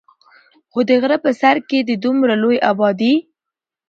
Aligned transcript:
خو 0.71 0.79
د 0.89 0.91
غرۀ 1.01 1.17
پۀ 1.23 1.31
سر 1.41 1.55
کښې 1.69 1.79
د 1.85 1.91
دومره 2.03 2.33
لوے 2.41 2.57
ابادي 2.71 3.13